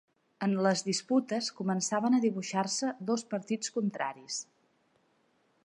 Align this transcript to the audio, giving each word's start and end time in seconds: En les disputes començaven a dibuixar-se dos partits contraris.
En 0.45 0.53
les 0.67 0.79
disputes 0.87 1.49
començaven 1.59 2.17
a 2.17 2.21
dibuixar-se 2.23 2.89
dos 3.11 3.27
partits 3.35 3.75
contraris. 3.77 4.41